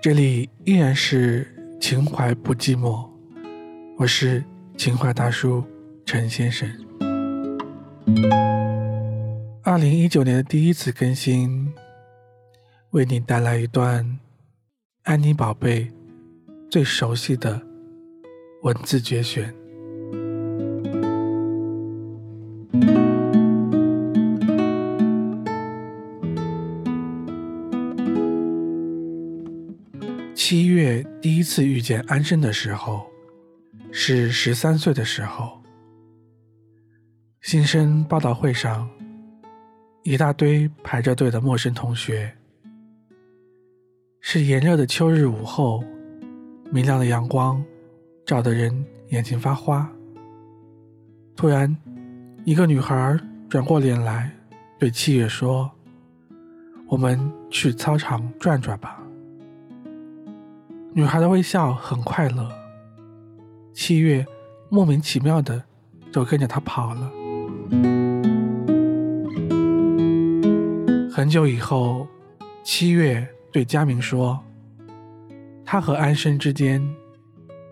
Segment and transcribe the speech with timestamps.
[0.00, 1.44] 这里依然是
[1.80, 3.04] 情怀不寂寞，
[3.96, 4.44] 我是
[4.76, 5.64] 情怀大叔
[6.06, 6.70] 陈先生。
[9.64, 11.74] 二零一九年的第一次更新，
[12.90, 14.20] 为你带来一段
[15.02, 15.90] 安妮宝贝
[16.70, 17.60] 最熟悉的
[18.62, 19.52] 文字节选。
[30.38, 33.04] 七月第一次遇见安生的时候，
[33.90, 35.60] 是十三岁的时候。
[37.40, 38.88] 新生报道会上，
[40.04, 42.32] 一大堆排着队的陌生同学。
[44.20, 45.82] 是炎热的秋日午后，
[46.70, 47.60] 明亮的阳光
[48.24, 49.90] 照得人眼睛发花。
[51.34, 51.76] 突然，
[52.44, 54.32] 一个女孩转过脸来，
[54.78, 55.68] 对七月说
[56.86, 58.94] ：“我们去操场转转吧。”
[60.94, 62.50] 女孩的微笑很快乐，
[63.72, 64.26] 七月
[64.68, 65.62] 莫名其妙的
[66.10, 67.12] 就跟着她跑了。
[71.12, 72.06] 很久以后，
[72.64, 74.40] 七月对佳明说
[75.64, 76.82] ：“他和安生之间，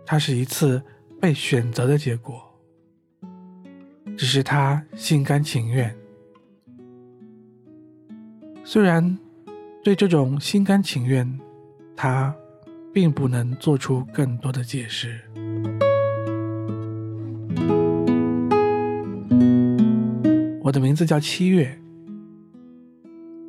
[0.05, 0.81] 他是一次
[1.21, 2.41] 被选择的结果，
[4.17, 5.93] 只是他心甘情愿。
[8.63, 9.19] 虽然
[9.83, 11.41] 对这种心甘情愿，
[11.97, 12.33] 他。”
[12.97, 15.21] 并不能做出更多的解释。
[20.63, 21.79] 我的名字叫七月。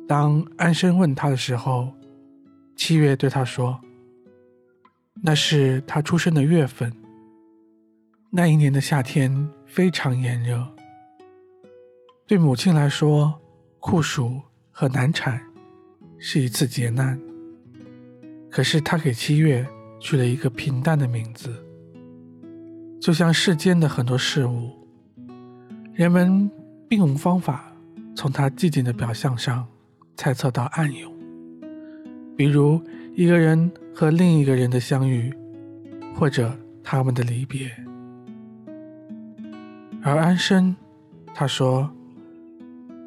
[0.06, 1.90] 当安生问他的时候，
[2.76, 3.80] 七月对他说
[5.24, 6.92] ：“那是他出生的月份。
[8.28, 10.62] 那一年的夏天非常炎热，
[12.26, 13.40] 对母亲来说，
[13.80, 15.40] 酷暑和难产
[16.18, 17.18] 是一次劫难。”
[18.58, 19.64] 可是他给七月
[20.00, 21.54] 取了一个平淡的名字，
[23.00, 24.72] 就像世间的很多事物，
[25.94, 26.50] 人们
[26.88, 27.72] 并无方法
[28.16, 29.64] 从他寂静的表象上
[30.16, 31.14] 猜测到暗涌。
[32.36, 32.82] 比如
[33.14, 35.32] 一个人和另一个人的相遇，
[36.16, 37.70] 或者他们的离别。
[40.02, 40.74] 而安生，
[41.32, 41.88] 他说，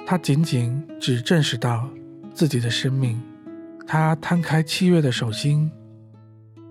[0.05, 1.89] 他仅仅只认识到
[2.33, 3.21] 自己的生命。
[3.93, 5.69] 他摊开七月的手心，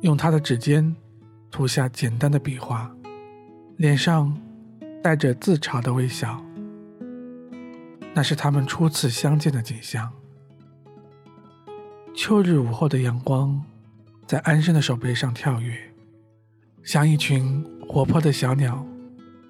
[0.00, 0.96] 用他的指尖
[1.50, 2.90] 涂下简单的笔画，
[3.76, 4.34] 脸上
[5.02, 6.42] 带着自嘲的微笑。
[8.14, 10.10] 那是他们初次相见的景象。
[12.14, 13.62] 秋日午后的阳光
[14.26, 15.78] 在安生的手背上跳跃，
[16.82, 18.82] 像一群活泼的小鸟，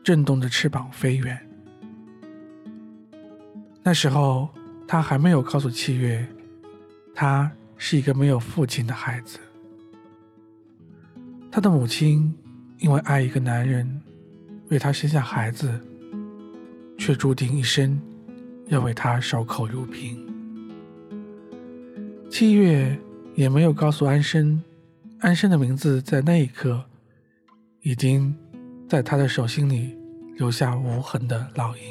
[0.03, 1.38] 震动着翅膀飞远。
[3.84, 4.48] 那时候，
[4.88, 6.26] 他还没有告诉七月，
[7.14, 7.48] 他。
[7.82, 9.38] 是一个没有父亲的孩子，
[11.50, 12.32] 他的母亲
[12.78, 14.02] 因为爱一个男人，
[14.68, 15.80] 为他生下孩子，
[16.98, 17.98] 却注定一生
[18.66, 20.14] 要为他守口如瓶。
[22.30, 22.96] 七月
[23.34, 24.62] 也没有告诉安生，
[25.20, 26.84] 安生的名字在那一刻
[27.80, 28.36] 已经
[28.91, 29.97] 在他的手心里
[30.36, 31.82] 留下无痕的烙印，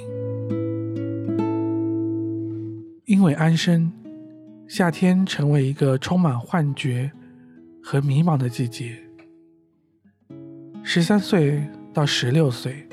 [3.06, 3.92] 因为安生。
[4.70, 7.12] 夏天成为一个充满幻觉
[7.84, 8.96] 和迷茫的季节。
[10.84, 12.88] 十三岁到十六岁，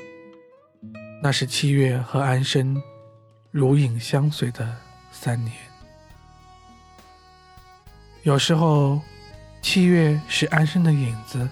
[1.21, 2.81] 那是七月和安生
[3.51, 4.75] 如影相随的
[5.11, 5.53] 三年。
[8.23, 8.99] 有时候，
[9.61, 11.47] 七月是安生的影子；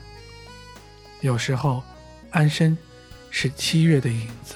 [1.22, 1.84] 有时候，
[2.32, 2.76] 安生
[3.30, 4.56] 是七月的影子。